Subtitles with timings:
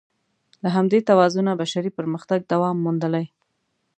[0.63, 3.25] له همدې توازنه بشري پرمختګ دوام موندلی.